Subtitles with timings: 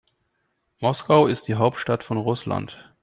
[0.79, 2.91] Moskau ist die Hauptstadt von Russland.